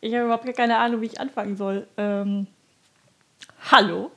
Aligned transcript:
Ich 0.00 0.14
habe 0.14 0.24
überhaupt 0.26 0.56
keine 0.56 0.78
Ahnung, 0.78 1.00
wie 1.00 1.06
ich 1.06 1.20
anfangen 1.20 1.56
soll. 1.56 1.86
Ähm, 1.96 2.46
hallo? 3.70 4.10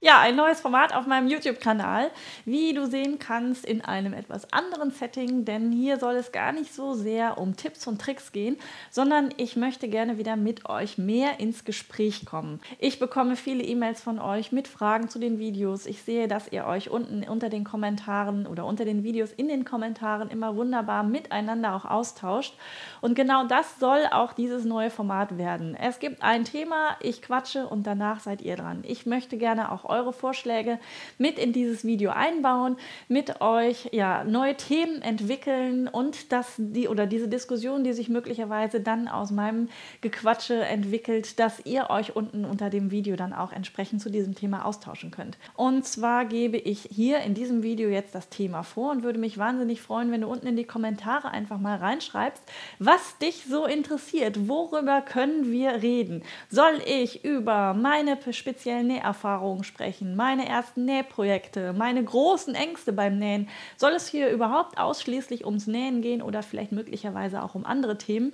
Ja, 0.00 0.20
ein 0.20 0.36
neues 0.36 0.60
Format 0.60 0.94
auf 0.94 1.08
meinem 1.08 1.26
YouTube-Kanal, 1.26 2.12
wie 2.44 2.72
du 2.72 2.86
sehen 2.86 3.18
kannst, 3.18 3.64
in 3.64 3.80
einem 3.80 4.12
etwas 4.12 4.52
anderen 4.52 4.92
Setting, 4.92 5.44
denn 5.44 5.72
hier 5.72 5.98
soll 5.98 6.14
es 6.14 6.30
gar 6.30 6.52
nicht 6.52 6.72
so 6.72 6.94
sehr 6.94 7.36
um 7.36 7.56
Tipps 7.56 7.84
und 7.88 8.00
Tricks 8.00 8.30
gehen, 8.30 8.58
sondern 8.92 9.30
ich 9.38 9.56
möchte 9.56 9.88
gerne 9.88 10.16
wieder 10.16 10.36
mit 10.36 10.68
euch 10.68 10.98
mehr 10.98 11.40
ins 11.40 11.64
Gespräch 11.64 12.24
kommen. 12.26 12.60
Ich 12.78 13.00
bekomme 13.00 13.34
viele 13.34 13.64
E-Mails 13.64 14.00
von 14.00 14.20
euch 14.20 14.52
mit 14.52 14.68
Fragen 14.68 15.08
zu 15.08 15.18
den 15.18 15.40
Videos. 15.40 15.84
Ich 15.84 16.00
sehe, 16.04 16.28
dass 16.28 16.52
ihr 16.52 16.64
euch 16.66 16.90
unten 16.90 17.24
unter 17.28 17.48
den 17.48 17.64
Kommentaren 17.64 18.46
oder 18.46 18.66
unter 18.66 18.84
den 18.84 19.02
Videos 19.02 19.32
in 19.32 19.48
den 19.48 19.64
Kommentaren 19.64 20.30
immer 20.30 20.54
wunderbar 20.54 21.02
miteinander 21.02 21.74
auch 21.74 21.84
austauscht. 21.84 22.54
Und 23.00 23.16
genau 23.16 23.48
das 23.48 23.80
soll 23.80 24.06
auch 24.12 24.32
dieses 24.32 24.64
neue 24.64 24.90
Format 24.90 25.38
werden. 25.38 25.74
Es 25.74 25.98
gibt 25.98 26.22
ein 26.22 26.44
Thema, 26.44 26.96
ich 27.00 27.20
quatsche 27.20 27.66
und 27.66 27.84
danach 27.84 28.20
seid 28.20 28.42
ihr 28.42 28.54
dran. 28.54 28.84
Ich 28.86 29.04
möchte 29.04 29.36
gerne 29.38 29.72
auch 29.72 29.87
eure 29.88 30.12
Vorschläge 30.12 30.78
mit 31.18 31.38
in 31.38 31.52
dieses 31.52 31.84
Video 31.84 32.10
einbauen, 32.10 32.76
mit 33.08 33.40
euch 33.40 33.88
ja, 33.92 34.24
neue 34.24 34.56
Themen 34.56 35.02
entwickeln 35.02 35.88
und 35.88 36.32
dass 36.32 36.54
die 36.58 36.88
oder 36.88 37.06
diese 37.06 37.28
Diskussion, 37.28 37.84
die 37.84 37.92
sich 37.92 38.08
möglicherweise 38.08 38.80
dann 38.80 39.08
aus 39.08 39.30
meinem 39.30 39.68
Gequatsche 40.00 40.64
entwickelt, 40.64 41.38
dass 41.38 41.64
ihr 41.64 41.90
euch 41.90 42.16
unten 42.16 42.44
unter 42.44 42.70
dem 42.70 42.90
Video 42.90 43.16
dann 43.16 43.32
auch 43.32 43.52
entsprechend 43.52 44.02
zu 44.02 44.10
diesem 44.10 44.34
Thema 44.34 44.64
austauschen 44.64 45.10
könnt. 45.10 45.38
Und 45.54 45.86
zwar 45.86 46.24
gebe 46.24 46.56
ich 46.56 46.88
hier 46.90 47.20
in 47.20 47.34
diesem 47.34 47.62
Video 47.62 47.88
jetzt 47.88 48.14
das 48.14 48.28
Thema 48.28 48.62
vor 48.62 48.90
und 48.90 49.02
würde 49.02 49.18
mich 49.18 49.38
wahnsinnig 49.38 49.80
freuen, 49.80 50.12
wenn 50.12 50.20
du 50.20 50.28
unten 50.28 50.46
in 50.46 50.56
die 50.56 50.64
Kommentare 50.64 51.30
einfach 51.30 51.58
mal 51.58 51.76
reinschreibst, 51.78 52.42
was 52.78 53.18
dich 53.18 53.44
so 53.48 53.66
interessiert. 53.66 54.48
Worüber 54.48 55.02
können 55.02 55.50
wir 55.50 55.82
reden? 55.82 56.22
Soll 56.50 56.80
ich 56.86 57.24
über 57.24 57.74
meine 57.74 58.18
speziellen 58.32 58.88
Näherfahrungen 58.88 59.64
sprechen? 59.64 59.77
Sprechen, 59.78 60.16
meine 60.16 60.48
ersten 60.48 60.86
Nähprojekte, 60.86 61.72
meine 61.72 62.02
großen 62.02 62.56
Ängste 62.56 62.92
beim 62.92 63.16
Nähen. 63.16 63.48
Soll 63.76 63.92
es 63.92 64.08
hier 64.08 64.28
überhaupt 64.28 64.76
ausschließlich 64.76 65.44
ums 65.46 65.68
Nähen 65.68 66.02
gehen 66.02 66.20
oder 66.20 66.42
vielleicht 66.42 66.72
möglicherweise 66.72 67.44
auch 67.44 67.54
um 67.54 67.64
andere 67.64 67.96
Themen? 67.96 68.32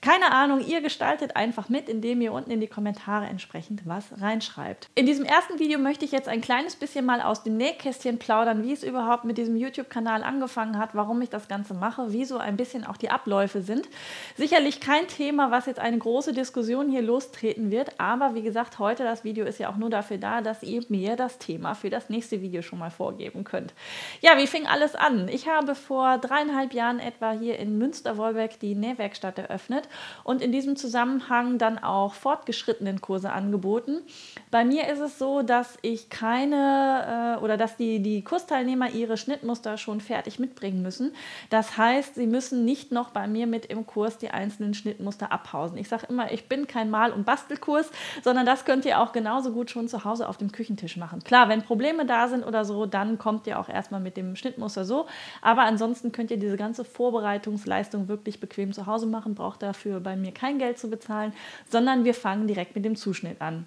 Keine 0.00 0.32
Ahnung, 0.32 0.58
ihr 0.66 0.80
gestaltet 0.80 1.36
einfach 1.36 1.68
mit, 1.68 1.88
indem 1.88 2.20
ihr 2.20 2.32
unten 2.32 2.50
in 2.50 2.60
die 2.60 2.66
Kommentare 2.66 3.26
entsprechend 3.26 3.82
was 3.86 4.20
reinschreibt. 4.20 4.88
In 4.96 5.06
diesem 5.06 5.24
ersten 5.24 5.60
Video 5.60 5.78
möchte 5.78 6.04
ich 6.04 6.10
jetzt 6.10 6.26
ein 6.26 6.40
kleines 6.40 6.74
bisschen 6.74 7.04
mal 7.04 7.20
aus 7.20 7.44
dem 7.44 7.56
Nähkästchen 7.56 8.18
plaudern, 8.18 8.64
wie 8.64 8.72
es 8.72 8.82
überhaupt 8.82 9.22
mit 9.22 9.38
diesem 9.38 9.54
YouTube-Kanal 9.54 10.24
angefangen 10.24 10.78
hat, 10.78 10.96
warum 10.96 11.22
ich 11.22 11.30
das 11.30 11.46
Ganze 11.46 11.74
mache, 11.74 12.12
wie 12.12 12.24
so 12.24 12.38
ein 12.38 12.56
bisschen 12.56 12.84
auch 12.84 12.96
die 12.96 13.10
Abläufe 13.10 13.62
sind. 13.62 13.88
Sicherlich 14.36 14.80
kein 14.80 15.06
Thema, 15.06 15.52
was 15.52 15.66
jetzt 15.66 15.78
eine 15.78 15.98
große 15.98 16.32
Diskussion 16.32 16.90
hier 16.90 17.02
lostreten 17.02 17.70
wird, 17.70 18.00
aber 18.00 18.34
wie 18.34 18.42
gesagt, 18.42 18.80
heute 18.80 19.04
das 19.04 19.22
Video 19.22 19.44
ist 19.44 19.60
ja 19.60 19.70
auch 19.70 19.76
nur 19.76 19.90
dafür 19.90 20.18
da, 20.18 20.40
dass 20.40 20.64
ihr 20.64 20.71
mir 20.88 21.16
das 21.16 21.38
Thema 21.38 21.74
für 21.74 21.90
das 21.90 22.08
nächste 22.08 22.40
Video 22.40 22.62
schon 22.62 22.78
mal 22.78 22.90
vorgeben 22.90 23.44
könnt. 23.44 23.74
Ja, 24.20 24.38
wie 24.38 24.46
fing 24.46 24.66
alles 24.66 24.94
an? 24.94 25.28
Ich 25.28 25.48
habe 25.48 25.74
vor 25.74 26.18
dreieinhalb 26.18 26.72
Jahren 26.74 26.98
etwa 26.98 27.32
hier 27.32 27.58
in 27.58 27.78
Münster-Wolbeck 27.78 28.58
die 28.60 28.74
Nähwerkstatt 28.74 29.38
eröffnet 29.38 29.88
und 30.24 30.42
in 30.42 30.52
diesem 30.52 30.76
Zusammenhang 30.76 31.58
dann 31.58 31.78
auch 31.78 32.14
fortgeschrittenen 32.14 33.00
Kurse 33.00 33.32
angeboten. 33.32 34.02
Bei 34.50 34.64
mir 34.64 34.88
ist 34.88 35.00
es 35.00 35.18
so, 35.18 35.42
dass 35.42 35.78
ich 35.82 36.10
keine 36.10 37.36
äh, 37.38 37.44
oder 37.44 37.56
dass 37.56 37.76
die, 37.76 38.00
die 38.00 38.22
Kursteilnehmer 38.22 38.90
ihre 38.90 39.16
Schnittmuster 39.16 39.76
schon 39.78 40.00
fertig 40.00 40.38
mitbringen 40.38 40.82
müssen. 40.82 41.14
Das 41.50 41.76
heißt, 41.76 42.14
sie 42.14 42.26
müssen 42.26 42.64
nicht 42.64 42.92
noch 42.92 43.10
bei 43.10 43.26
mir 43.26 43.46
mit 43.46 43.66
im 43.66 43.86
Kurs 43.86 44.18
die 44.18 44.30
einzelnen 44.30 44.74
Schnittmuster 44.74 45.32
abhausen. 45.32 45.78
Ich 45.78 45.88
sage 45.88 46.06
immer, 46.08 46.32
ich 46.32 46.48
bin 46.48 46.66
kein 46.66 46.90
Mal- 46.90 47.12
und 47.12 47.24
Bastelkurs, 47.24 47.90
sondern 48.22 48.46
das 48.46 48.64
könnt 48.64 48.84
ihr 48.84 49.00
auch 49.00 49.12
genauso 49.12 49.52
gut 49.52 49.70
schon 49.70 49.88
zu 49.88 50.04
Hause 50.04 50.28
auf 50.28 50.36
dem 50.36 50.52
Küchentisch 50.62 50.96
machen. 50.96 51.22
Klar, 51.22 51.48
wenn 51.48 51.62
Probleme 51.62 52.06
da 52.06 52.28
sind 52.28 52.46
oder 52.46 52.64
so, 52.64 52.86
dann 52.86 53.18
kommt 53.18 53.46
ihr 53.46 53.58
auch 53.58 53.68
erstmal 53.68 54.00
mit 54.00 54.16
dem 54.16 54.36
Schnittmuster 54.36 54.84
so. 54.84 55.06
Aber 55.40 55.62
ansonsten 55.62 56.12
könnt 56.12 56.30
ihr 56.30 56.38
diese 56.38 56.56
ganze 56.56 56.84
Vorbereitungsleistung 56.84 58.08
wirklich 58.08 58.40
bequem 58.40 58.72
zu 58.72 58.86
Hause 58.86 59.06
machen, 59.06 59.34
braucht 59.34 59.62
dafür 59.62 59.72
dafür 59.72 60.00
bei 60.00 60.16
mir 60.16 60.32
kein 60.32 60.58
Geld 60.58 60.78
zu 60.78 60.88
bezahlen, 60.88 61.32
sondern 61.68 62.04
wir 62.04 62.14
fangen 62.14 62.46
direkt 62.46 62.74
mit 62.74 62.84
dem 62.84 62.96
Zuschnitt 62.96 63.40
an. 63.40 63.66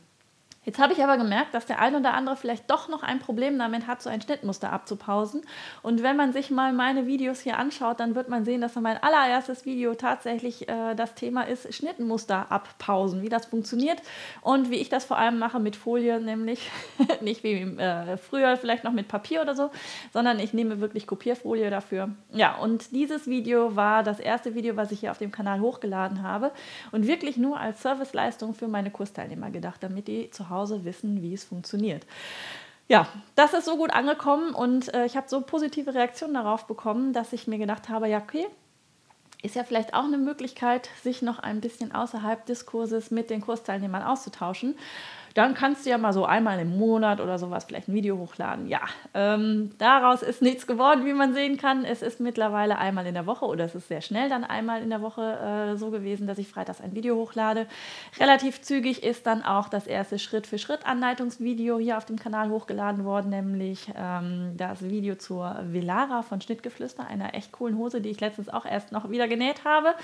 Jetzt 0.66 0.80
habe 0.80 0.94
ich 0.94 1.04
aber 1.04 1.18
gemerkt, 1.18 1.54
dass 1.54 1.68
der 1.68 1.80
ein 1.80 1.96
oder 1.96 2.16
andere 2.16 2.36
vielleicht 2.36 2.72
doch 2.72 2.90
noch 2.90 3.04
ein 3.04 3.20
Problem 3.20 3.60
damit 3.60 3.86
hat, 3.86 4.02
so 4.02 4.10
ein 4.10 4.20
Schnittmuster 4.20 4.74
abzupausen. 4.74 5.44
Und 5.84 6.02
wenn 6.02 6.18
man 6.18 6.34
sich 6.34 6.50
mal 6.50 6.74
meine 6.74 7.06
Videos 7.06 7.40
hier 7.40 7.60
anschaut, 7.60 8.00
dann 8.00 8.16
wird 8.16 8.30
man 8.30 8.46
sehen, 8.46 8.62
dass 8.62 8.74
mein 8.76 9.02
allererstes 9.02 9.66
Video 9.66 9.94
tatsächlich 9.94 10.68
äh, 10.68 10.96
das 10.96 11.14
Thema 11.14 11.44
ist 11.44 11.72
Schnittmuster 11.72 12.52
abpausen, 12.52 13.22
wie 13.22 13.30
das 13.30 13.46
funktioniert 13.46 14.02
und 14.42 14.72
wie 14.72 14.78
ich 14.78 14.90
das 14.90 15.06
vor 15.06 15.20
allem 15.20 15.38
mache 15.38 15.60
mit 15.60 15.76
Folie, 15.76 16.20
nämlich 16.20 16.72
nicht 17.22 17.44
wie 17.44 17.54
äh, 17.54 18.18
früher 18.18 18.58
vielleicht 18.58 18.84
noch 18.84 18.94
mit 18.94 19.08
Papier 19.08 19.42
oder 19.42 19.54
so, 19.54 19.70
sondern 20.14 20.40
ich 20.40 20.54
nehme 20.54 20.82
wirklich 20.82 21.06
Kopierfolie 21.06 21.70
dafür. 21.70 22.10
Ja, 22.34 22.56
und 22.56 22.92
dieses 22.92 23.28
Video 23.28 23.76
war 23.76 24.02
das 24.02 24.20
erste 24.20 24.56
Video, 24.56 24.76
was 24.76 24.92
ich 24.92 25.02
hier 25.02 25.12
auf 25.12 25.20
dem 25.20 25.32
Kanal 25.32 25.60
hochgeladen 25.60 26.24
habe 26.24 26.52
und 26.92 27.06
wirklich 27.06 27.38
nur 27.38 27.60
als 27.60 27.84
Serviceleistung 27.84 28.56
für 28.56 28.68
meine 28.68 28.90
Kursteilnehmer 28.90 29.52
gedacht, 29.52 29.84
damit 29.84 30.08
die 30.08 30.32
zu 30.32 30.50
Hause 30.50 30.55
Hause 30.56 30.86
wissen, 30.86 31.22
wie 31.22 31.34
es 31.34 31.44
funktioniert. 31.44 32.06
Ja, 32.88 33.08
das 33.36 33.54
ist 33.54 33.66
so 33.66 33.78
gut 33.78 33.92
angekommen 33.92 34.54
und 34.54 34.94
äh, 34.94 35.06
ich 35.06 35.18
habe 35.18 35.28
so 35.28 35.42
positive 35.42 35.94
Reaktionen 35.94 36.36
darauf 36.36 36.66
bekommen, 36.66 37.14
dass 37.14 37.34
ich 37.34 37.48
mir 37.48 37.58
gedacht 37.58 37.90
habe, 37.90 38.08
ja, 38.08 38.20
okay, 38.20 38.46
ist 39.42 39.56
ja 39.56 39.64
vielleicht 39.64 39.94
auch 39.94 40.06
eine 40.06 40.18
Möglichkeit, 40.18 40.90
sich 41.04 41.22
noch 41.22 41.40
ein 41.40 41.62
bisschen 41.62 41.94
außerhalb 41.94 42.46
des 42.46 42.66
Kurses 42.66 43.12
mit 43.12 43.30
den 43.30 43.42
Kursteilnehmern 43.42 44.04
auszutauschen 44.04 44.76
dann 45.36 45.54
kannst 45.54 45.86
du 45.86 45.90
ja 45.90 45.98
mal 45.98 46.14
so 46.14 46.24
einmal 46.26 46.60
im 46.60 46.78
Monat 46.78 47.20
oder 47.20 47.38
sowas 47.38 47.66
vielleicht 47.66 47.90
ein 47.90 47.94
Video 47.94 48.18
hochladen. 48.18 48.68
Ja, 48.68 48.80
ähm, 49.14 49.72
daraus 49.78 50.24
ist 50.24 50.42
nichts 50.42 50.66
geworden, 50.66 51.06
wie 51.06 51.12
man 51.12 51.34
sehen 51.34 51.58
kann. 51.58 51.84
Es 51.84 52.02
ist 52.02 52.22
mittlerweile 52.22 52.78
einmal 52.78 53.06
in 53.06 53.16
der 53.16 53.26
Woche 53.26 53.44
oder 53.46 53.66
es 53.66 53.76
ist 53.76 53.90
sehr 53.90 54.00
schnell 54.00 54.30
dann 54.30 54.46
einmal 54.46 54.82
in 54.82 54.90
der 54.90 55.02
Woche 55.02 55.22
äh, 55.22 55.76
so 55.76 55.92
gewesen, 55.92 56.26
dass 56.26 56.38
ich 56.38 56.48
freitags 56.48 56.80
ein 56.80 56.96
Video 56.96 57.18
hochlade. 57.18 57.68
Relativ 58.18 58.62
zügig 58.62 59.04
ist 59.04 59.28
dann 59.28 59.44
auch 59.44 59.68
das 59.68 59.88
erste 59.88 60.20
Schritt-für-Schritt-Anleitungsvideo 60.20 61.80
hier 61.80 61.98
auf 61.98 62.06
dem 62.06 62.18
Kanal 62.18 62.50
hochgeladen 62.50 63.04
worden, 63.04 63.30
nämlich 63.30 63.92
ähm, 63.94 64.54
das 64.56 64.84
Video 64.84 65.16
zur 65.16 65.58
Velara 65.64 66.22
von 66.22 66.40
Schnittgeflüster, 66.40 67.08
einer 67.08 67.34
echt 67.34 67.52
coolen 67.52 67.78
Hose, 67.78 68.00
die 68.00 68.10
ich 68.10 68.22
letztens 68.22 68.48
auch 68.48 68.66
erst 68.66 68.94
noch 68.94 69.10
wieder 69.10 69.28
genäht 69.28 69.66
habe. 69.66 69.96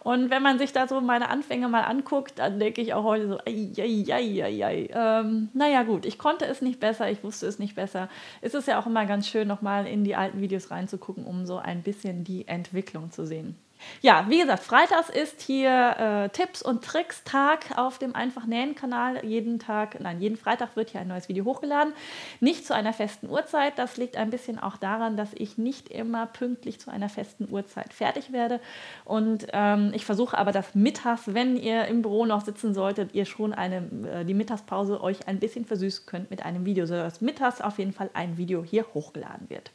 Und 0.00 0.30
wenn 0.30 0.42
man 0.42 0.58
sich 0.58 0.72
da 0.72 0.88
so 0.88 1.00
meine 1.00 1.28
Anfänge 1.28 1.68
mal 1.68 1.82
anguckt, 1.82 2.40
dann 2.40 2.58
denke 2.58 2.80
ich 2.80 2.94
auch 2.94 3.04
heute 3.04 3.28
so, 3.28 3.38
ei, 3.46 3.70
ei, 3.78 4.04
ei, 4.10 4.42
ei, 4.42 4.66
ei. 4.66 4.71
Ähm, 4.72 5.48
naja, 5.54 5.82
gut, 5.82 6.06
ich 6.06 6.18
konnte 6.18 6.46
es 6.46 6.62
nicht 6.62 6.80
besser, 6.80 7.10
ich 7.10 7.22
wusste 7.22 7.46
es 7.46 7.58
nicht 7.58 7.74
besser. 7.74 8.08
Es 8.40 8.54
ist 8.54 8.68
ja 8.68 8.78
auch 8.80 8.86
immer 8.86 9.06
ganz 9.06 9.28
schön, 9.28 9.48
nochmal 9.48 9.86
in 9.86 10.04
die 10.04 10.16
alten 10.16 10.40
Videos 10.40 10.70
reinzugucken, 10.70 11.24
um 11.24 11.46
so 11.46 11.58
ein 11.58 11.82
bisschen 11.82 12.24
die 12.24 12.48
Entwicklung 12.48 13.10
zu 13.10 13.26
sehen. 13.26 13.56
Ja, 14.00 14.26
wie 14.28 14.40
gesagt, 14.40 14.62
freitags 14.62 15.08
ist 15.08 15.40
hier 15.42 15.96
äh, 15.98 16.28
Tipps 16.30 16.62
und 16.62 16.84
Tricks 16.84 17.22
Tag 17.24 17.78
auf 17.78 17.98
dem 17.98 18.14
Einfach 18.14 18.46
Nähen 18.46 18.74
Kanal. 18.74 19.24
Jeden 19.24 19.58
Tag, 19.58 20.00
nein, 20.00 20.20
jeden 20.20 20.36
Freitag 20.36 20.74
wird 20.76 20.90
hier 20.90 21.00
ein 21.00 21.08
neues 21.08 21.28
Video 21.28 21.44
hochgeladen. 21.44 21.92
Nicht 22.40 22.66
zu 22.66 22.74
einer 22.74 22.92
festen 22.92 23.28
Uhrzeit. 23.28 23.78
Das 23.78 23.96
liegt 23.96 24.16
ein 24.16 24.30
bisschen 24.30 24.58
auch 24.58 24.76
daran, 24.76 25.16
dass 25.16 25.30
ich 25.34 25.58
nicht 25.58 25.88
immer 25.88 26.26
pünktlich 26.26 26.80
zu 26.80 26.90
einer 26.90 27.08
festen 27.08 27.48
Uhrzeit 27.50 27.92
fertig 27.92 28.32
werde. 28.32 28.60
Und 29.04 29.46
ähm, 29.52 29.92
ich 29.94 30.04
versuche 30.04 30.36
aber, 30.36 30.52
dass 30.52 30.74
mittags, 30.74 31.34
wenn 31.34 31.56
ihr 31.56 31.84
im 31.86 32.02
Büro 32.02 32.26
noch 32.26 32.44
sitzen 32.44 32.74
solltet, 32.74 33.14
ihr 33.14 33.24
schon 33.24 33.52
eine, 33.52 33.88
äh, 34.12 34.24
die 34.24 34.34
Mittagspause 34.34 35.00
euch 35.00 35.28
ein 35.28 35.38
bisschen 35.38 35.64
versüßen 35.64 36.06
könnt 36.06 36.30
mit 36.30 36.44
einem 36.44 36.64
Video, 36.64 36.86
sodass 36.86 37.20
mittags 37.20 37.60
auf 37.60 37.78
jeden 37.78 37.92
Fall 37.92 38.10
ein 38.14 38.36
Video 38.36 38.64
hier 38.64 38.84
hochgeladen 38.94 39.48
wird. 39.48 39.70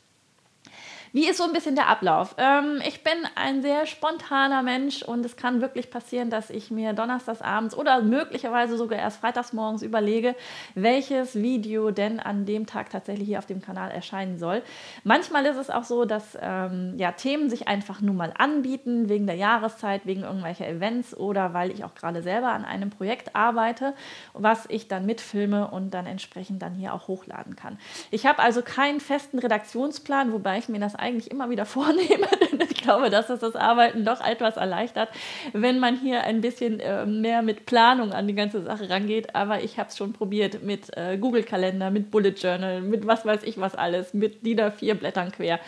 Wie 1.17 1.28
ist 1.28 1.38
so 1.38 1.45
ein 1.45 1.51
bisschen 1.51 1.73
der 1.73 1.88
Ablauf? 1.88 2.35
Ähm, 2.38 2.79
ich 2.88 3.03
bin 3.03 3.15
ein 3.33 3.63
sehr 3.63 3.88
spontaner 3.88 4.62
Mensch 4.62 5.01
und 5.01 5.25
es 5.25 5.36
kann 5.36 5.62
wirklich 5.62 5.89
passieren, 5.89 6.30
dass 6.30 6.51
ich 6.51 6.69
mir 6.69 6.94
donnerstags 6.94 7.42
abends 7.42 7.75
oder 7.75 8.03
möglicherweise 8.03 8.77
sogar 8.77 9.00
erst 9.00 9.21
freitags 9.21 9.51
morgens 9.51 9.81
überlege, 9.81 10.36
welches 10.75 11.33
Video 11.33 11.89
denn 11.89 12.19
an 12.19 12.45
dem 12.45 12.68
Tag 12.68 12.92
tatsächlich 12.92 13.27
hier 13.27 13.39
auf 13.39 13.47
dem 13.47 13.63
Kanal 13.63 13.89
erscheinen 13.89 14.38
soll. 14.38 14.62
Manchmal 15.03 15.47
ist 15.47 15.57
es 15.57 15.71
auch 15.71 15.86
so, 15.86 16.06
dass 16.06 16.38
ähm, 16.39 16.94
ja, 16.97 17.12
Themen 17.13 17.50
sich 17.50 17.68
einfach 17.68 18.00
nur 18.00 18.13
mal 18.13 18.31
anbieten, 18.38 19.09
wegen 19.09 19.25
der 19.25 19.38
Jahreszeit, 19.38 20.06
wegen 20.06 20.21
irgendwelcher 20.21 20.68
Events 20.68 21.18
oder 21.18 21.51
weil 21.56 21.71
ich 21.71 21.83
auch 21.83 21.95
gerade 21.95 22.21
selber 22.21 22.50
an 22.50 22.63
einem 22.63 22.92
Projekt 22.92 23.36
arbeite, 23.36 23.95
was 24.33 24.68
ich 24.69 24.88
dann 24.88 25.07
mitfilme 25.07 25.71
und 25.71 25.95
dann 25.95 26.06
entsprechend 26.06 26.62
dann 26.62 26.75
hier 26.75 26.94
auch 26.94 27.07
hochladen 27.07 27.56
kann. 27.56 27.80
Ich 28.12 28.27
habe 28.27 28.38
also 28.38 28.62
keinen 28.62 29.00
festen 29.00 29.39
Redaktionsplan, 29.39 30.31
wobei 30.31 30.59
ich 30.59 30.69
mir 30.69 30.80
das 30.80 30.94
eigentlich 30.94 31.06
immer 31.31 31.50
wieder 31.50 31.65
vornehme, 31.65 32.27
ich 32.69 32.81
glaube, 32.81 33.09
dass 33.09 33.27
das 33.27 33.39
das 33.39 33.56
Arbeiten 33.56 34.06
doch 34.06 34.25
etwas 34.25 34.57
erleichtert, 34.57 35.09
wenn 35.54 35.80
man 35.80 35.98
hier 36.00 36.24
ein 36.24 36.42
bisschen 36.42 36.80
äh, 36.80 37.06
mehr 37.06 37.42
mit 37.42 37.65
Planung 37.65 38.13
an 38.13 38.27
die 38.27 38.36
ganze 38.36 38.63
Sache 38.63 38.89
rangeht. 38.89 39.36
Aber 39.36 39.63
ich 39.63 39.80
habe 39.80 39.89
es 39.89 39.98
schon 39.98 40.13
probiert 40.13 40.63
mit 40.63 40.95
äh, 40.98 41.18
Google-Kalender, 41.18 41.92
mit 41.92 42.12
Bullet 42.12 42.31
Journal, 42.31 42.81
mit 42.81 43.06
was 43.07 43.25
weiß 43.25 43.44
ich 43.44 43.59
was 43.59 43.75
alles, 43.75 44.13
mit 44.13 44.45
DIN 44.45 44.59
A4 44.59 44.95
Blättern 44.95 45.31
quer 45.31 45.59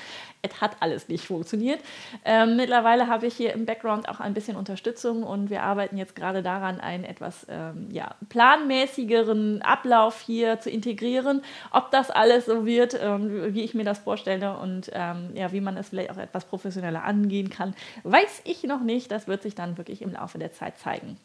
es 0.42 0.62
hat 0.62 0.78
alles 0.80 1.08
nicht 1.10 1.26
funktioniert. 1.26 1.82
Ähm, 2.24 2.56
mittlerweile 2.56 3.08
habe 3.08 3.28
ich 3.28 3.36
hier 3.36 3.54
im 3.54 3.66
Background 3.66 4.08
auch 4.08 4.20
ein 4.20 4.34
bisschen 4.34 4.56
Unterstützung 4.56 5.24
und 5.24 5.50
wir 5.50 5.64
arbeiten 5.64 5.98
jetzt 5.98 6.16
gerade 6.16 6.42
daran, 6.42 6.80
einen 6.80 7.04
etwas 7.04 7.46
ähm, 7.50 7.90
ja, 7.92 8.16
planmäßigeren 8.30 9.62
Ablauf 9.62 10.22
hier 10.22 10.60
zu 10.60 10.70
integrieren. 10.70 11.42
Ob 11.72 11.92
das 11.92 12.10
alles 12.10 12.46
so 12.46 12.66
wird, 12.66 12.98
ähm, 13.02 13.54
wie 13.54 13.64
ich 13.64 13.74
mir 13.74 13.84
das 13.84 14.00
vorstelle 14.00 14.58
und 14.58 14.90
ähm, 14.94 15.32
ja, 15.34 15.52
wie 15.52 15.62
man 15.62 15.76
es 15.76 15.90
vielleicht 15.90 16.12
auch 16.12 16.18
etwas 16.18 16.46
professioneller 16.46 16.79
angehen 16.84 17.50
kann, 17.50 17.76
weiß 18.04 18.42
ich 18.46 18.64
noch 18.64 18.82
nicht. 18.82 19.12
Das 19.12 19.28
wird 19.28 19.44
sich 19.44 19.56
dann 19.56 19.78
wirklich 19.78 20.02
im 20.02 20.14
Laufe 20.14 20.38
der 20.38 20.52
Zeit 20.52 20.78
zeigen. 20.78 21.18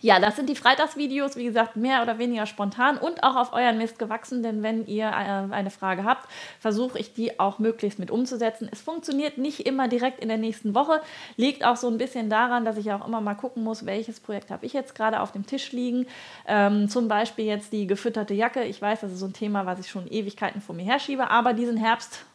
Ja, 0.00 0.18
das 0.18 0.36
sind 0.36 0.48
die 0.48 0.56
Freitagsvideos, 0.56 1.36
wie 1.36 1.44
gesagt, 1.44 1.76
mehr 1.76 2.02
oder 2.02 2.18
weniger 2.18 2.46
spontan 2.46 2.98
und 2.98 3.22
auch 3.22 3.36
auf 3.36 3.52
euren 3.52 3.78
Mist 3.78 3.98
gewachsen, 3.98 4.42
denn 4.42 4.62
wenn 4.62 4.86
ihr 4.86 5.06
äh, 5.06 5.52
eine 5.54 5.70
Frage 5.70 6.04
habt, 6.04 6.28
versuche 6.58 6.98
ich 6.98 7.14
die 7.14 7.38
auch 7.38 7.58
möglichst 7.58 7.98
mit 7.98 8.10
umzusetzen. 8.10 8.68
Es 8.70 8.82
funktioniert 8.82 9.38
nicht 9.38 9.66
immer 9.66 9.88
direkt 9.88 10.20
in 10.20 10.28
der 10.28 10.36
nächsten 10.36 10.74
Woche, 10.74 11.00
liegt 11.36 11.64
auch 11.64 11.76
so 11.76 11.88
ein 11.88 11.96
bisschen 11.96 12.28
daran, 12.28 12.64
dass 12.64 12.76
ich 12.76 12.92
auch 12.92 13.06
immer 13.06 13.20
mal 13.20 13.34
gucken 13.34 13.62
muss, 13.62 13.86
welches 13.86 14.20
Projekt 14.20 14.50
habe 14.50 14.66
ich 14.66 14.72
jetzt 14.72 14.94
gerade 14.94 15.20
auf 15.20 15.32
dem 15.32 15.46
Tisch 15.46 15.72
liegen. 15.72 16.06
Ähm, 16.46 16.88
zum 16.88 17.08
Beispiel 17.08 17.46
jetzt 17.46 17.72
die 17.72 17.86
gefütterte 17.86 18.34
Jacke. 18.34 18.64
Ich 18.64 18.82
weiß, 18.82 19.00
das 19.00 19.12
ist 19.12 19.20
so 19.20 19.26
ein 19.26 19.32
Thema, 19.32 19.64
was 19.64 19.78
ich 19.78 19.88
schon 19.88 20.06
Ewigkeiten 20.08 20.60
vor 20.60 20.74
mir 20.74 20.84
herschiebe, 20.84 21.30
aber 21.30 21.54
diesen 21.54 21.76
Herbst 21.76 22.26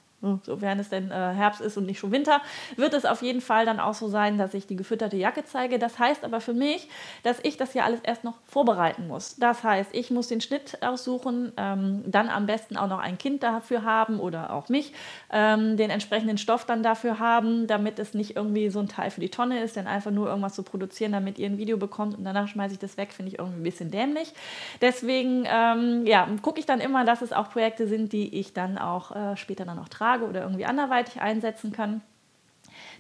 sofern 0.43 0.79
es 0.79 0.89
denn 0.89 1.11
äh, 1.11 1.13
Herbst 1.13 1.61
ist 1.61 1.77
und 1.77 1.85
nicht 1.85 1.99
schon 1.99 2.11
Winter, 2.11 2.41
wird 2.75 2.93
es 2.93 3.05
auf 3.05 3.21
jeden 3.21 3.41
Fall 3.41 3.65
dann 3.65 3.79
auch 3.79 3.93
so 3.93 4.07
sein, 4.07 4.37
dass 4.37 4.53
ich 4.53 4.67
die 4.67 4.75
gefütterte 4.75 5.17
Jacke 5.17 5.45
zeige. 5.45 5.79
Das 5.79 5.97
heißt 5.97 6.23
aber 6.23 6.41
für 6.41 6.53
mich, 6.53 6.89
dass 7.23 7.39
ich 7.43 7.57
das 7.57 7.73
ja 7.73 7.85
alles 7.85 8.01
erst 8.01 8.23
noch 8.23 8.35
vorbereiten 8.45 9.07
muss. 9.07 9.37
Das 9.37 9.63
heißt, 9.63 9.93
ich 9.93 10.11
muss 10.11 10.27
den 10.27 10.41
Schnitt 10.41 10.77
aussuchen, 10.81 11.53
ähm, 11.57 12.03
dann 12.05 12.29
am 12.29 12.45
besten 12.45 12.77
auch 12.77 12.87
noch 12.87 12.99
ein 12.99 13.17
Kind 13.17 13.43
dafür 13.43 13.83
haben 13.83 14.19
oder 14.19 14.53
auch 14.53 14.69
mich, 14.69 14.93
ähm, 15.31 15.77
den 15.77 15.89
entsprechenden 15.89 16.37
Stoff 16.37 16.65
dann 16.65 16.83
dafür 16.83 17.19
haben, 17.19 17.67
damit 17.67 17.99
es 17.99 18.13
nicht 18.13 18.35
irgendwie 18.35 18.69
so 18.69 18.79
ein 18.79 18.87
Teil 18.87 19.11
für 19.11 19.21
die 19.21 19.29
Tonne 19.29 19.61
ist, 19.61 19.75
denn 19.75 19.87
einfach 19.87 20.11
nur 20.11 20.27
irgendwas 20.27 20.55
zu 20.55 20.63
produzieren, 20.63 21.11
damit 21.11 21.39
ihr 21.39 21.47
ein 21.47 21.57
Video 21.57 21.77
bekommt 21.77 22.17
und 22.17 22.25
danach 22.25 22.47
schmeiße 22.47 22.73
ich 22.73 22.79
das 22.79 22.97
weg, 22.97 23.13
finde 23.13 23.31
ich 23.31 23.39
irgendwie 23.39 23.59
ein 23.59 23.63
bisschen 23.63 23.91
dämlich. 23.91 24.33
Deswegen 24.81 25.45
ähm, 25.49 26.05
ja, 26.05 26.27
gucke 26.41 26.59
ich 26.59 26.65
dann 26.65 26.79
immer, 26.81 27.05
dass 27.05 27.21
es 27.21 27.31
auch 27.31 27.49
Projekte 27.49 27.87
sind, 27.87 28.11
die 28.11 28.39
ich 28.39 28.53
dann 28.53 28.77
auch 28.77 29.15
äh, 29.15 29.37
später 29.37 29.65
dann 29.65 29.77
noch 29.77 29.89
trage 29.89 30.08
trage 30.09 30.25
oder 30.27 30.41
irgendwie 30.41 30.65
anderweitig 30.65 31.21
einsetzen 31.21 31.71
kann. 31.71 32.01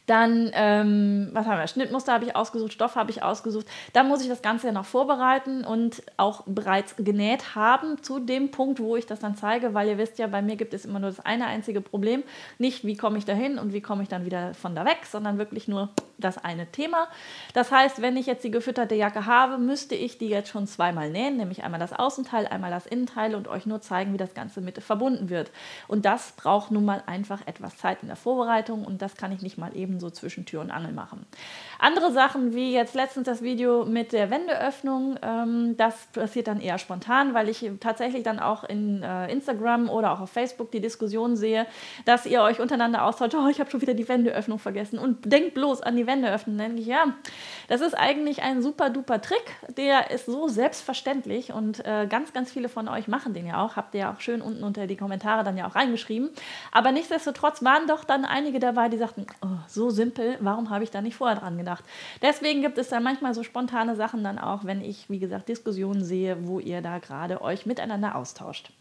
Dann, 0.09 0.49
ähm, 0.55 1.29
was 1.33 1.45
haben 1.45 1.59
wir? 1.59 1.67
Schnittmuster 1.67 2.13
habe 2.13 2.25
ich 2.25 2.35
ausgesucht, 2.35 2.73
Stoff 2.73 2.95
habe 2.95 3.11
ich 3.11 3.21
ausgesucht. 3.21 3.67
Dann 3.93 4.07
muss 4.07 4.23
ich 4.23 4.27
das 4.27 4.41
Ganze 4.41 4.65
ja 4.65 4.73
noch 4.73 4.85
vorbereiten 4.85 5.63
und 5.63 6.01
auch 6.17 6.41
bereits 6.47 6.95
genäht 6.95 7.53
haben 7.53 8.01
zu 8.01 8.17
dem 8.19 8.49
Punkt, 8.49 8.79
wo 8.79 8.95
ich 8.95 9.05
das 9.05 9.19
dann 9.19 9.35
zeige, 9.35 9.75
weil 9.75 9.87
ihr 9.87 9.99
wisst 9.99 10.17
ja, 10.17 10.25
bei 10.25 10.41
mir 10.41 10.55
gibt 10.55 10.73
es 10.73 10.83
immer 10.83 10.97
nur 10.97 11.11
das 11.11 11.19
eine 11.23 11.45
einzige 11.45 11.79
Problem. 11.81 12.23
Nicht, 12.57 12.85
wie 12.85 12.97
komme 12.97 13.19
ich 13.19 13.25
da 13.25 13.33
hin 13.33 13.59
und 13.59 13.71
wie 13.71 13.81
komme 13.81 14.01
ich 14.01 14.09
dann 14.09 14.25
wieder 14.25 14.55
von 14.55 14.73
da 14.73 14.83
weg, 14.83 15.05
sondern 15.05 15.37
wirklich 15.37 15.67
nur 15.67 15.89
das 16.19 16.37
eine 16.37 16.65
Thema. 16.65 17.07
Das 17.53 17.71
heißt, 17.71 18.01
wenn 18.01 18.17
ich 18.17 18.25
jetzt 18.25 18.43
die 18.43 18.51
gefütterte 18.51 18.95
Jacke 18.95 19.25
habe, 19.25 19.57
müsste 19.57 19.95
ich 19.95 20.17
die 20.17 20.27
jetzt 20.27 20.49
schon 20.49 20.67
zweimal 20.67 21.09
nähen, 21.09 21.37
nämlich 21.37 21.63
einmal 21.63 21.79
das 21.79 21.93
Außenteil, 21.93 22.47
einmal 22.47 22.71
das 22.71 22.85
Innenteil 22.85 23.35
und 23.35 23.47
euch 23.47 23.65
nur 23.65 23.81
zeigen, 23.81 24.13
wie 24.13 24.17
das 24.17 24.33
Ganze 24.33 24.61
mit 24.61 24.81
verbunden 24.81 25.29
wird. 25.29 25.51
Und 25.87 26.05
das 26.05 26.33
braucht 26.33 26.71
nun 26.71 26.85
mal 26.85 27.03
einfach 27.05 27.45
etwas 27.45 27.77
Zeit 27.77 27.99
in 28.01 28.07
der 28.07 28.17
Vorbereitung 28.17 28.85
und 28.85 29.01
das 29.01 29.15
kann 29.15 29.31
ich 29.31 29.41
nicht 29.41 29.57
mal 29.57 29.75
eben 29.75 29.98
so 29.99 30.09
zwischen 30.09 30.45
Tür 30.45 30.61
und 30.61 30.71
Angel 30.71 30.91
machen. 30.91 31.25
Andere 31.79 32.11
Sachen, 32.11 32.53
wie 32.53 32.73
jetzt 32.73 32.93
letztens 32.93 33.25
das 33.25 33.41
Video 33.41 33.85
mit 33.85 34.11
der 34.11 34.29
Wendeöffnung, 34.29 35.17
ähm, 35.21 35.75
das 35.77 36.07
passiert 36.13 36.47
dann 36.47 36.61
eher 36.61 36.77
spontan, 36.77 37.33
weil 37.33 37.49
ich 37.49 37.69
tatsächlich 37.79 38.23
dann 38.23 38.39
auch 38.39 38.63
in 38.63 39.01
äh, 39.01 39.31
Instagram 39.31 39.89
oder 39.89 40.11
auch 40.11 40.19
auf 40.19 40.29
Facebook 40.29 40.71
die 40.71 40.81
Diskussion 40.81 41.35
sehe, 41.35 41.65
dass 42.05 42.25
ihr 42.25 42.41
euch 42.41 42.59
untereinander 42.59 43.05
austauscht, 43.05 43.35
oh, 43.35 43.47
ich 43.47 43.59
habe 43.59 43.71
schon 43.71 43.81
wieder 43.81 43.93
die 43.93 44.07
Wendeöffnung 44.07 44.59
vergessen 44.59 44.99
und 44.99 45.31
denkt 45.31 45.53
bloß 45.53 45.81
an 45.81 45.95
die 45.95 46.05
Wendeöffnung. 46.05 46.57
Dann 46.57 46.67
denke 46.67 46.81
ich, 46.81 46.87
ja, 46.87 47.13
das 47.67 47.81
ist 47.81 47.93
eigentlich 47.93 48.43
ein 48.43 48.61
super 48.61 48.89
duper 48.89 49.21
Trick, 49.21 49.55
der 49.77 50.11
ist 50.11 50.25
so 50.25 50.47
selbstverständlich 50.47 51.53
und 51.53 51.85
äh, 51.85 52.07
ganz, 52.07 52.33
ganz 52.33 52.51
viele 52.51 52.69
von 52.69 52.87
euch 52.87 53.07
machen 53.07 53.33
den 53.33 53.47
ja 53.47 53.63
auch, 53.63 53.75
habt 53.75 53.93
ihr 53.93 54.01
ja 54.01 54.13
auch 54.13 54.19
schön 54.19 54.41
unten 54.41 54.63
unter 54.63 54.87
die 54.87 54.97
Kommentare 54.97 55.43
dann 55.43 55.57
ja 55.57 55.67
auch 55.67 55.75
reingeschrieben. 55.75 56.29
Aber 56.71 56.91
nichtsdestotrotz 56.91 57.63
waren 57.63 57.87
doch 57.87 58.03
dann 58.03 58.25
einige 58.25 58.59
dabei, 58.59 58.89
die 58.89 58.97
sagten, 58.97 59.25
oh, 59.41 59.47
so 59.67 59.88
simpel, 59.91 60.37
warum 60.39 60.69
habe 60.69 60.83
ich 60.83 60.91
da 60.91 61.01
nicht 61.01 61.15
vorher 61.15 61.39
dran 61.39 61.57
gedacht? 61.57 61.83
Deswegen 62.21 62.61
gibt 62.61 62.77
es 62.77 62.89
da 62.89 62.99
manchmal 62.99 63.33
so 63.33 63.43
spontane 63.43 63.95
Sachen 63.95 64.23
dann 64.23 64.39
auch, 64.39 64.65
wenn 64.65 64.81
ich, 64.81 65.09
wie 65.09 65.19
gesagt, 65.19 65.49
Diskussionen 65.49 66.03
sehe, 66.03 66.47
wo 66.47 66.59
ihr 66.59 66.81
da 66.81 66.99
gerade 66.99 67.41
euch 67.41 67.65
miteinander 67.65 68.15
austauscht. 68.15 68.71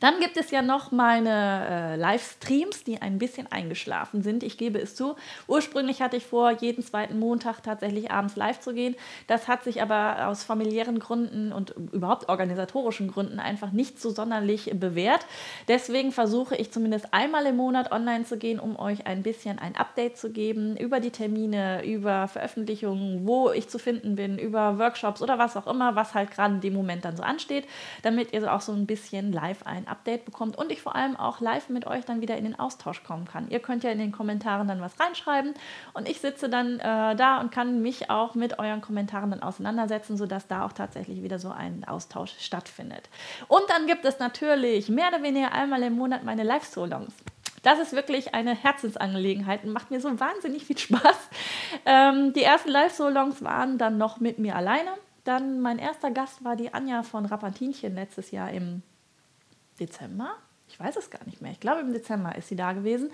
Dann 0.00 0.20
gibt 0.20 0.36
es 0.36 0.50
ja 0.50 0.62
noch 0.62 0.92
meine 0.92 1.66
äh, 1.68 1.96
Livestreams, 1.96 2.84
die 2.84 3.00
ein 3.00 3.18
bisschen 3.18 3.50
eingeschlafen 3.50 4.22
sind. 4.22 4.42
Ich 4.42 4.58
gebe 4.58 4.78
es 4.78 4.94
zu. 4.94 5.16
Ursprünglich 5.46 6.02
hatte 6.02 6.16
ich 6.16 6.26
vor, 6.26 6.50
jeden 6.50 6.82
zweiten 6.84 7.18
Montag 7.18 7.62
tatsächlich 7.62 8.10
abends 8.10 8.36
live 8.36 8.60
zu 8.60 8.74
gehen. 8.74 8.96
Das 9.26 9.48
hat 9.48 9.64
sich 9.64 9.82
aber 9.82 10.28
aus 10.28 10.44
familiären 10.44 10.98
Gründen 10.98 11.52
und 11.52 11.74
überhaupt 11.92 12.28
organisatorischen 12.28 13.10
Gründen 13.10 13.40
einfach 13.40 13.72
nicht 13.72 14.00
so 14.00 14.10
sonderlich 14.10 14.70
bewährt. 14.74 15.26
Deswegen 15.68 16.12
versuche 16.12 16.56
ich 16.56 16.72
zumindest 16.72 17.12
einmal 17.12 17.46
im 17.46 17.56
Monat 17.56 17.92
online 17.92 18.24
zu 18.24 18.38
gehen, 18.38 18.58
um 18.58 18.78
euch 18.78 19.06
ein 19.06 19.22
bisschen 19.22 19.58
ein 19.58 19.76
Update 19.76 20.18
zu 20.18 20.30
geben 20.30 20.76
über 20.76 21.00
die 21.00 21.10
Termine, 21.10 21.84
über 21.84 22.28
Veröffentlichungen, 22.28 23.26
wo 23.26 23.50
ich 23.50 23.68
zu 23.68 23.78
finden 23.78 24.16
bin, 24.16 24.38
über 24.38 24.78
Workshops 24.78 25.22
oder 25.22 25.38
was 25.38 25.56
auch 25.56 25.66
immer, 25.66 25.94
was 25.96 26.14
halt 26.14 26.30
gerade 26.30 26.54
in 26.54 26.60
dem 26.60 26.74
Moment 26.74 27.04
dann 27.04 27.16
so 27.16 27.22
ansteht, 27.22 27.66
damit 28.02 28.32
ihr 28.32 28.52
auch 28.52 28.60
so 28.60 28.72
ein 28.72 28.86
bisschen 28.86 29.32
live 29.32 29.64
ein 29.64 29.83
ein 29.84 29.88
Update 29.88 30.24
bekommt 30.24 30.56
und 30.56 30.72
ich 30.72 30.82
vor 30.82 30.94
allem 30.94 31.16
auch 31.16 31.40
live 31.40 31.68
mit 31.68 31.86
euch 31.86 32.04
dann 32.04 32.20
wieder 32.20 32.36
in 32.36 32.44
den 32.44 32.58
Austausch 32.58 33.02
kommen 33.04 33.26
kann. 33.26 33.48
Ihr 33.48 33.60
könnt 33.60 33.84
ja 33.84 33.90
in 33.90 33.98
den 33.98 34.12
Kommentaren 34.12 34.68
dann 34.68 34.80
was 34.80 34.98
reinschreiben 34.98 35.54
und 35.92 36.08
ich 36.08 36.20
sitze 36.20 36.48
dann 36.48 36.80
äh, 36.80 37.16
da 37.16 37.40
und 37.40 37.50
kann 37.50 37.82
mich 37.82 38.10
auch 38.10 38.34
mit 38.34 38.58
euren 38.58 38.80
Kommentaren 38.80 39.30
dann 39.30 39.42
auseinandersetzen, 39.42 40.16
sodass 40.16 40.46
da 40.46 40.64
auch 40.64 40.72
tatsächlich 40.72 41.22
wieder 41.22 41.38
so 41.38 41.50
ein 41.50 41.84
Austausch 41.84 42.34
stattfindet. 42.38 43.08
Und 43.48 43.64
dann 43.68 43.86
gibt 43.86 44.04
es 44.04 44.18
natürlich 44.18 44.88
mehr 44.88 45.08
oder 45.08 45.22
weniger 45.22 45.52
einmal 45.52 45.82
im 45.82 45.94
Monat 45.94 46.24
meine 46.24 46.42
Live-Solongs. 46.42 47.14
Das 47.62 47.78
ist 47.78 47.94
wirklich 47.94 48.34
eine 48.34 48.54
Herzensangelegenheit 48.54 49.64
und 49.64 49.72
macht 49.72 49.90
mir 49.90 50.00
so 50.00 50.20
wahnsinnig 50.20 50.66
viel 50.66 50.78
Spaß. 50.78 51.30
Ähm, 51.86 52.32
die 52.34 52.42
ersten 52.42 52.68
Live-Solongs 52.68 53.42
waren 53.42 53.78
dann 53.78 53.96
noch 53.96 54.20
mit 54.20 54.38
mir 54.38 54.54
alleine. 54.54 54.90
Dann 55.24 55.60
mein 55.60 55.78
erster 55.78 56.10
Gast 56.10 56.44
war 56.44 56.56
die 56.56 56.74
Anja 56.74 57.02
von 57.02 57.24
Rapantinchen 57.24 57.94
letztes 57.94 58.30
Jahr 58.30 58.50
im 58.50 58.82
Dezember. 59.80 60.30
Ich 60.68 60.80
weiß 60.80 60.96
es 60.96 61.10
gar 61.10 61.24
nicht 61.26 61.40
mehr. 61.40 61.52
Ich 61.52 61.60
glaube, 61.60 61.80
im 61.80 61.92
Dezember 61.92 62.34
ist 62.36 62.48
sie 62.48 62.56
da 62.56 62.72
gewesen. 62.72 63.10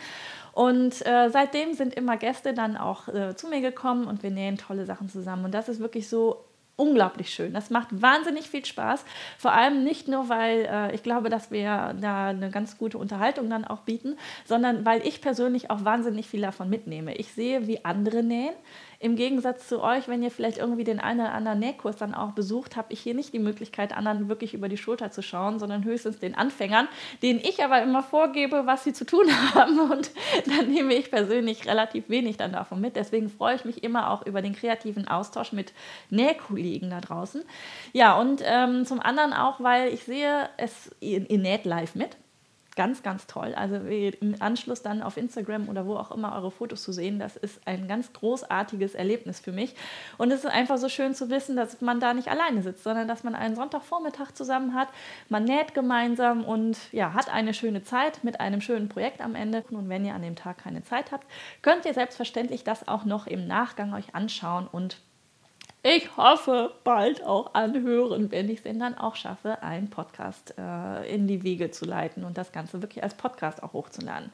Und 0.53 1.05
äh, 1.07 1.29
seitdem 1.31 1.75
sind 1.75 1.95
immer 1.95 2.17
Gäste 2.17 2.55
dann 2.55 2.77
auch 2.77 3.09
äh, 3.09 3.35
zu 3.35 3.49
mir 3.49 3.61
gekommen 3.61 4.07
und 4.07 4.23
wir 4.23 4.31
nähen 4.31 4.57
tolle 4.57 4.87
Sachen 4.87 5.09
zusammen. 5.09 5.45
Und 5.45 5.53
das 5.53 5.69
ist 5.69 5.81
wirklich 5.81 6.09
so 6.09 6.45
unglaublich 6.81 7.33
schön. 7.33 7.53
Das 7.53 7.69
macht 7.69 7.89
wahnsinnig 8.01 8.49
viel 8.49 8.65
Spaß. 8.65 9.05
Vor 9.37 9.53
allem 9.53 9.85
nicht 9.85 10.09
nur, 10.09 10.31
weil 10.31 10.67
äh, 10.71 10.95
ich 10.95 11.03
glaube, 11.03 11.29
dass 11.29 11.51
wir 11.51 11.95
da 12.01 12.29
eine 12.29 12.51
ganz 12.51 12.79
gute 12.79 12.97
Unterhaltung 12.97 13.51
dann 13.51 13.67
auch 13.67 13.81
bieten, 13.81 14.17
sondern 14.47 14.87
weil 14.87 15.07
ich 15.07 15.21
persönlich 15.21 15.71
auch 15.71 15.85
wahnsinnig 15.85 16.27
viel 16.27 16.41
davon 16.41 16.71
mitnehme. 16.71 17.15
Ich 17.17 17.33
sehe, 17.35 17.67
wie 17.67 17.85
andere 17.85 18.23
nähen. 18.23 18.55
Im 19.03 19.17
Gegensatz 19.17 19.67
zu 19.67 19.83
euch, 19.83 20.09
wenn 20.09 20.23
ihr 20.23 20.31
vielleicht 20.31 20.59
irgendwie 20.59 20.85
den 20.85 21.01
einen 21.01 21.21
oder 21.21 21.33
anderen 21.33 21.59
Nähkurs 21.59 21.97
dann 21.97 22.15
auch 22.15 22.33
besucht, 22.33 22.77
habe 22.77 22.93
ich 22.93 23.01
hier 23.01 23.15
nicht 23.15 23.33
die 23.33 23.39
Möglichkeit, 23.39 23.97
anderen 23.97 24.29
wirklich 24.29 24.53
über 24.53 24.69
die 24.69 24.77
Schulter 24.77 25.11
zu 25.11 25.23
schauen, 25.23 25.59
sondern 25.59 25.85
höchstens 25.85 26.19
den 26.19 26.35
Anfängern, 26.35 26.87
denen 27.23 27.41
ich 27.41 27.65
aber 27.65 27.83
immer 27.83 28.03
vorgebe, 28.03 28.67
was 28.67 28.85
sie 28.85 28.93
zu 28.93 29.07
tun 29.07 29.27
haben. 29.55 29.81
Und 29.81 30.11
dann 30.45 30.69
nehme 30.71 30.93
ich 30.93 31.11
persönlich 31.11 31.67
relativ 31.67 32.11
wenig 32.11 32.37
dann 32.37 32.53
davon 32.53 32.83
mit. 32.83 32.95
Deswegen 32.95 33.31
freue 33.31 33.57
ich 33.57 33.65
mich 33.65 33.83
immer 33.83 34.11
auch 34.11 34.27
über 34.27 34.43
den 34.43 34.55
kreativen 34.55 35.09
Austausch 35.09 35.53
mit 35.53 35.73
Nähkollegen 36.11 36.70
da 36.79 37.01
draußen. 37.01 37.43
Ja, 37.93 38.19
und 38.19 38.43
ähm, 38.45 38.87
zum 38.87 39.01
anderen 39.01 39.33
auch, 39.33 39.61
weil 39.61 39.93
ich 39.93 40.05
sehe, 40.05 40.49
es, 40.57 40.91
ihr, 41.01 41.29
ihr 41.29 41.39
näht 41.39 41.65
live 41.65 41.95
mit 41.95 42.17
ganz, 42.77 43.03
ganz 43.03 43.27
toll. 43.27 43.55
Also 43.55 43.77
im 43.77 44.37
Anschluss 44.41 44.83
dann 44.83 45.03
auf 45.03 45.17
Instagram 45.17 45.69
oder 45.69 45.87
wo 45.87 45.97
auch 45.97 46.11
immer 46.11 46.35
eure 46.35 46.51
Fotos 46.51 46.83
zu 46.83 46.93
sehen, 46.93 47.19
das 47.19 47.37
ist 47.37 47.61
ein 47.67 47.89
ganz 47.89 48.13
großartiges 48.13 48.95
Erlebnis 48.95 49.41
für 49.41 49.53
mich. 49.53 49.75
Und 50.19 50.31
es 50.31 50.45
ist 50.45 50.51
einfach 50.51 50.79
so 50.79 50.89
schön 50.89 51.15
zu 51.15 51.31
wissen, 51.31 51.57
dass 51.57 51.81
man 51.81 52.01
da 52.01 52.15
nicht 52.15 52.29
alleine 52.29 52.63
sitzt, 52.63 52.85
sondern 52.85 53.09
dass 53.09 53.25
man 53.25 53.35
einen 53.35 53.57
Sonntagvormittag 53.57 54.33
zusammen 54.33 54.75
hat, 54.75 54.89
man 55.29 55.45
näht 55.45 55.75
gemeinsam 55.75 56.45
und 56.45 56.79
ja, 56.93 57.13
hat 57.13 57.29
eine 57.29 57.55
schöne 57.55 57.83
Zeit 57.83 58.25
mit 58.25 58.41
einem 58.41 58.61
schönen 58.61 58.89
Projekt 58.89 59.21
am 59.21 59.35
Ende. 59.35 59.65
Und 59.71 59.89
wenn 59.89 60.05
ihr 60.05 60.15
an 60.15 60.23
dem 60.23 60.37
Tag 60.37 60.59
keine 60.59 60.83
Zeit 60.83 61.13
habt, 61.13 61.27
könnt 61.63 61.85
ihr 61.85 61.95
selbstverständlich 61.95 62.65
das 62.65 62.89
auch 62.89 63.05
noch 63.05 63.27
im 63.27 63.47
Nachgang 63.47 63.93
euch 63.93 64.15
anschauen 64.15 64.67
und 64.71 64.97
ich 65.83 66.17
hoffe, 66.17 66.73
bald 66.85 67.25
auch 67.25 67.55
anhören, 67.55 68.31
wenn 68.31 68.51
ich 68.51 68.59
es 68.59 68.63
denn 68.65 68.79
dann 68.79 68.97
auch 68.97 69.17
schaffe, 69.17 69.63
einen 69.63 69.89
Podcast 69.89 70.55
äh, 70.59 71.15
in 71.15 71.27
die 71.27 71.43
Wege 71.43 71.71
zu 71.71 71.87
leiten 71.87 72.25
und 72.25 72.37
das 72.37 72.53
Ganze 72.53 72.83
wirklich 72.83 73.03
als 73.03 73.15
Podcast 73.15 73.63
auch 73.63 73.73
hochzuladen. 73.73 74.31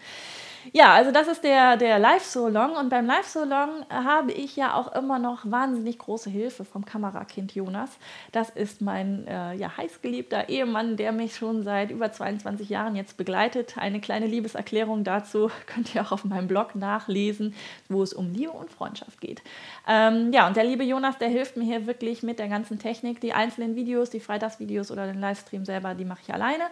Ja, 0.72 0.92
also 0.94 1.12
das 1.12 1.28
ist 1.28 1.44
der, 1.44 1.76
der 1.76 1.98
Live-So-Long 1.98 2.76
und 2.76 2.88
beim 2.88 3.06
Live-So-Long 3.06 3.86
habe 3.88 4.32
ich 4.32 4.56
ja 4.56 4.74
auch 4.74 4.92
immer 4.94 5.18
noch 5.18 5.50
wahnsinnig 5.50 5.98
große 5.98 6.28
Hilfe 6.28 6.64
vom 6.64 6.84
Kamerakind 6.84 7.54
Jonas. 7.54 7.90
Das 8.32 8.50
ist 8.50 8.80
mein 8.80 9.26
äh, 9.26 9.54
ja, 9.54 9.76
heißgeliebter 9.76 10.48
Ehemann, 10.48 10.96
der 10.96 11.12
mich 11.12 11.36
schon 11.36 11.62
seit 11.62 11.90
über 11.90 12.10
22 12.10 12.68
Jahren 12.68 12.96
jetzt 12.96 13.16
begleitet. 13.16 13.78
Eine 13.78 14.00
kleine 14.00 14.26
Liebeserklärung 14.26 15.04
dazu 15.04 15.50
könnt 15.66 15.94
ihr 15.94 16.02
auch 16.02 16.12
auf 16.12 16.24
meinem 16.24 16.48
Blog 16.48 16.74
nachlesen, 16.74 17.54
wo 17.88 18.02
es 18.02 18.12
um 18.12 18.32
Liebe 18.32 18.52
und 18.52 18.70
Freundschaft 18.70 19.20
geht. 19.20 19.42
Ähm, 19.88 20.32
ja, 20.32 20.46
und 20.46 20.56
der 20.56 20.64
liebe 20.64 20.82
Jonas, 20.82 21.16
der 21.18 21.28
hilft 21.28 21.56
mir 21.56 21.64
hier 21.64 21.86
wirklich 21.86 22.22
mit 22.22 22.38
der 22.38 22.48
ganzen 22.48 22.78
Technik. 22.78 23.20
Die 23.20 23.32
einzelnen 23.32 23.76
Videos, 23.76 24.10
die 24.10 24.20
Freitagsvideos 24.20 24.90
oder 24.90 25.06
den 25.06 25.20
Livestream 25.20 25.64
selber, 25.64 25.94
die 25.94 26.04
mache 26.04 26.20
ich 26.26 26.34
alleine. 26.34 26.64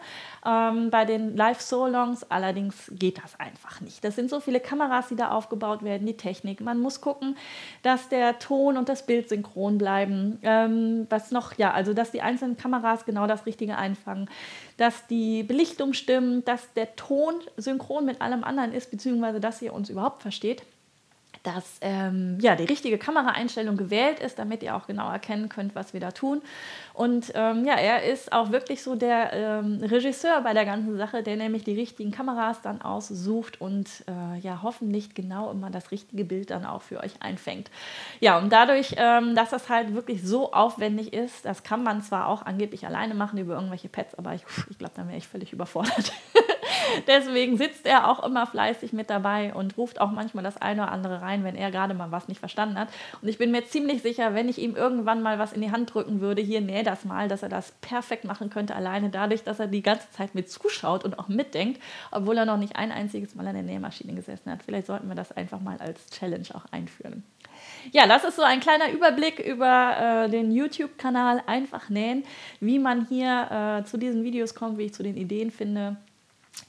Ähm, 0.45 0.91
bei 0.91 1.05
den 1.05 1.37
Live-So-Longs 1.37 2.25
allerdings 2.31 2.91
geht 2.93 3.23
das 3.23 3.39
einfach 3.39 3.81
nicht. 3.81 3.84
Das 4.03 4.17
sind 4.17 4.31
so 4.31 4.41
viele 4.41 4.61
Kameras, 4.61 5.09
die 5.09 5.17
da 5.17 5.31
aufgebaut 5.31 5.83
werden, 5.83 6.07
die 6.07 6.17
Technik. 6.17 6.61
Man 6.61 6.81
muss 6.81 7.01
gucken, 7.01 7.37
dass 7.83 8.09
der 8.09 8.39
Ton 8.39 8.77
und 8.77 8.89
das 8.89 9.07
Bild 9.07 9.29
synchron 9.29 9.79
bleiben. 9.79 10.39
Ähm, 10.43 11.07
was 11.11 11.31
noch, 11.31 11.57
ja, 11.59 11.73
also 11.73 11.95
dass 11.95 12.11
die 12.11 12.23
einzelnen 12.23 12.57
Kameras 12.57 13.05
genau 13.05 13.27
das 13.27 13.47
Richtige 13.47 13.77
einfangen, 13.77 14.29
dass 14.77 15.07
die 15.07 15.43
Belichtung 15.43 15.93
stimmt, 15.93 16.49
dass 16.49 16.73
der 16.75 16.97
Ton 16.97 17.35
synchron 17.57 18.05
mit 18.05 18.21
allem 18.21 18.45
anderen 18.45 18.73
ist, 18.73 18.91
beziehungsweise 18.91 19.41
dass 19.41 19.63
ihr 19.63 19.73
uns 19.73 19.91
überhaupt 19.91 20.23
versteht 20.23 20.63
dass 21.45 21.79
ähm, 21.83 22.39
ja, 22.41 22.57
die 22.57 22.65
richtige 22.65 22.99
Kameraeinstellung 22.99 23.77
gewählt 23.77 24.19
ist, 24.19 24.39
damit 24.39 24.63
ihr 24.63 24.75
auch 24.75 24.87
genau 24.87 25.11
erkennen 25.11 25.51
könnt, 25.51 25.75
was 25.75 25.93
wir 25.93 26.01
da 26.01 26.11
tun. 26.11 26.41
Und 26.95 27.33
ähm, 27.35 27.67
ja, 27.67 27.75
er 27.75 28.05
ist 28.05 28.33
auch 28.33 28.51
wirklich 28.51 28.83
so 28.83 28.95
der 28.95 29.33
ähm, 29.33 29.81
Regisseur 29.83 30.41
bei 30.41 30.55
der 30.55 30.65
ganzen 30.65 30.97
Sache, 30.97 31.23
der 31.23 31.37
nämlich 31.37 31.63
die 31.63 31.75
richtigen 31.75 32.11
Kameras 32.13 32.63
dann 32.63 32.81
aussucht 32.81 33.61
und 33.61 33.89
äh, 34.09 34.39
ja, 34.39 34.61
hoffentlich 34.63 35.15
genau 35.15 35.51
immer 35.51 35.71
das 35.71 35.91
richtige 35.91 36.25
Bild 36.25 36.51
dann 36.51 36.65
auch 36.65 36.81
für 36.81 37.01
euch 37.01 37.21
einfängt. 37.21 37.71
Ja, 38.21 38.39
und 38.39 38.51
dadurch, 38.51 38.95
ähm, 38.97 39.35
dass 39.35 39.51
das 39.51 39.69
halt 39.69 39.95
wirklich 39.95 40.23
so 40.23 40.53
aufwendig 40.53 41.13
ist, 41.13 41.45
das 41.45 41.63
kann 41.63 41.83
man 41.83 42.03
zwar 42.03 42.29
auch 42.29 42.41
angeblich 42.43 42.87
alleine 42.87 43.15
machen 43.15 43.39
über 43.39 43.55
irgendwelche 43.55 43.91
Pads, 43.91 44.15
aber 44.15 44.35
ich, 44.35 44.45
ich 44.71 44.79
glaube, 44.79 44.95
dann 44.97 45.09
wäre 45.09 45.19
ich 45.19 45.29
völlig 45.29 45.53
überfordert. 45.53 46.13
Deswegen 47.07 47.57
sitzt 47.57 47.87
er 47.87 48.11
auch 48.11 48.25
immer 48.25 48.47
fleißig 48.47 48.93
mit 48.93 49.11
dabei 49.11 49.55
und 49.55 49.77
ruft 49.77 50.01
auch 50.01 50.11
manchmal 50.11 50.45
das 50.45 50.61
eine 50.61 50.83
oder 50.83 50.93
andere 50.93 51.23
rein, 51.23 51.45
wenn 51.45 51.57
er 51.57 51.71
gerade 51.71 51.95
mal 51.95 52.11
was 52.11 52.29
nicht 52.29 52.39
verstanden 52.39 52.79
hat. 52.79 52.89
Und 53.23 53.29
ich 53.29 53.39
bin 53.39 53.51
mir 53.51 53.67
ziemlich 53.67 54.03
sicher, 54.03 54.35
wenn 54.35 54.49
ich 54.49 54.59
ihm 54.59 54.77
irgendwann 54.77 55.23
mal 55.23 55.39
was 55.39 55.53
in 55.53 55.61
die 55.61 55.71
Hand 55.71 55.93
drücken 55.95 56.21
würde, 56.21 56.43
hier 56.43 56.61
näh 56.61 56.83
das 56.83 57.05
mal, 57.05 57.29
dass 57.29 57.43
er 57.43 57.49
das 57.49 57.73
perfekt 57.81 58.25
machen 58.25 58.51
könnte, 58.51 58.75
alleine 58.75 59.11
dadurch, 59.11 59.45
dass 59.45 59.61
er 59.61 59.67
die 59.67 59.83
ganze 59.83 60.11
Zeit 60.11 60.35
mit 60.35 60.51
zuschaut 60.51 61.05
und 61.05 61.19
auch 61.19 61.29
mitdenkt, 61.29 61.81
obwohl 62.11 62.39
er 62.39 62.47
noch 62.47 62.59
nicht 62.59 62.77
ein 62.77 62.93
einziges 62.93 63.35
Mal 63.35 63.47
an 63.47 63.55
der 63.55 63.63
Nähmaschine 63.63 64.15
gesessen 64.15 64.51
hat. 64.51 64.63
Vielleicht 64.63 64.87
sollten 64.87 65.09
wir 65.09 65.15
das 65.15 65.33
einfach 65.33 65.61
mal 65.61 65.79
als 65.79 66.11
Challenge 66.11 66.49
auch 66.55 66.65
einführen. 66.73 67.25
Ja, 67.93 68.07
das 68.07 68.25
ist 68.25 68.37
so 68.37 68.43
ein 68.43 68.61
kleiner 68.61 68.91
Überblick 68.91 69.39
über 69.39 70.25
äh, 70.25 70.31
den 70.31 70.51
YouTube-Kanal 70.51 71.43
Einfach 71.47 71.91
Nähen, 71.91 72.25
wie 72.61 72.79
man 72.79 73.07
hier 73.07 73.81
äh, 73.81 73.85
zu 73.85 73.99
diesen 73.99 74.25
Videos 74.25 74.55
kommt, 74.55 74.79
wie 74.79 74.85
ich 74.85 74.95
zu 74.95 75.03
den 75.03 75.17
Ideen 75.17 75.51
finde. 75.51 75.97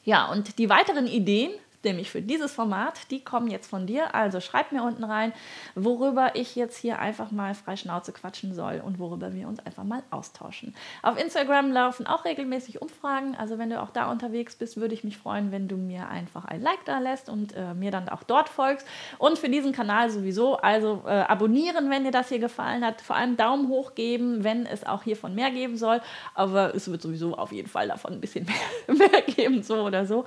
Ja, 0.04 0.26
und 0.32 0.58
die 0.58 0.70
weiteren 0.70 1.08
Ideen 1.08 1.52
nämlich 1.86 2.12
für 2.12 2.22
dieses 2.22 2.52
Format, 2.52 3.12
die 3.12 3.24
kommen 3.24 3.50
jetzt 3.50 3.70
von 3.70 3.88
dir. 3.88 4.14
Also 4.14 4.42
schreib 4.42 4.72
mir 4.72 4.84
unten 4.84 5.04
rein, 5.04 5.32
worüber 5.76 6.32
ich 6.36 6.56
jetzt 6.56 6.78
hier 6.78 7.00
einfach 7.00 7.32
mal 7.32 7.56
frei 7.56 7.78
Schnauze 7.78 8.12
quatschen 8.12 8.54
soll 8.54 8.82
und 8.84 9.00
worüber 9.00 9.34
wir 9.34 9.48
uns 9.48 9.66
einfach 9.66 9.84
mal 9.84 10.04
austauschen. 10.10 10.76
Auf 11.02 11.18
Instagram 11.18 11.72
laufen 11.72 12.08
auch 12.08 12.26
regelmäßig 12.26 12.82
Umfragen. 12.82 13.36
Also 13.36 13.58
wenn 13.58 13.70
du 13.70 13.82
auch 13.82 13.92
da 13.92 14.12
unterwegs 14.12 14.56
bist, 14.56 14.78
würde 14.78 14.94
ich 14.94 15.04
mich 15.04 15.18
freuen, 15.18 15.52
wenn 15.52 15.68
du 15.68 15.78
mir 15.78 16.10
einfach 16.10 16.46
ein 16.46 16.62
Like 16.62 16.84
da 16.86 17.00
lässt 17.00 17.30
und 17.30 17.56
äh, 17.56 17.74
mir 17.74 17.92
dann 17.92 18.10
auch 18.10 18.24
dort 18.24 18.50
folgst. 18.50 18.88
Und 19.18 19.38
für 19.38 19.50
diesen 19.50 19.72
Kanal 19.72 20.10
sowieso, 20.10 20.58
also 20.58 21.04
äh, 21.06 21.12
abonnieren, 21.12 21.90
wenn 21.90 22.04
dir 22.04 22.12
das 22.12 22.30
hier 22.30 22.40
gefallen 22.40 22.84
hat. 22.84 23.02
Vor 23.02 23.16
allem 23.16 23.38
Daumen 23.38 23.70
hoch 23.70 23.96
geben, 23.96 24.44
wenn 24.44 24.66
es 24.66 24.86
auch 24.86 25.04
hiervon 25.04 25.36
mehr 25.36 25.52
geben 25.52 25.78
soll. 25.78 26.02
Aber 26.34 26.74
es 26.74 26.90
wird 26.90 27.02
sowieso 27.02 27.36
auf 27.36 27.52
jeden 27.52 27.70
Fall 27.70 27.88
davon 27.88 28.14
ein 28.14 28.22
bisschen 28.22 28.48
mehr, 28.88 29.10
mehr 29.10 29.22
geben, 29.22 29.62
so 29.64 29.76
oder 29.82 30.06
so. 30.06 30.26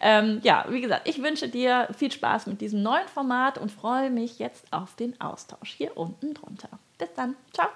Ähm, 0.00 0.40
ja, 0.42 0.64
wie 0.68 0.80
gesagt, 0.80 0.95
gesagt, 0.96 1.08
ich 1.08 1.22
wünsche 1.22 1.48
dir 1.48 1.88
viel 1.96 2.10
Spaß 2.10 2.46
mit 2.46 2.60
diesem 2.60 2.82
neuen 2.82 3.08
Format 3.08 3.58
und 3.58 3.70
freue 3.70 4.10
mich 4.10 4.38
jetzt 4.38 4.72
auf 4.72 4.94
den 4.96 5.20
Austausch 5.20 5.74
hier 5.76 5.96
unten 5.96 6.34
drunter. 6.34 6.70
Bis 6.98 7.12
dann. 7.14 7.36
Ciao. 7.52 7.68